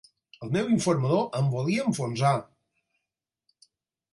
El 0.45 0.51
meu 0.55 0.69
informador 0.75 1.27
em 1.41 1.51
volia 1.51 1.85
enfonsar! 1.91 2.33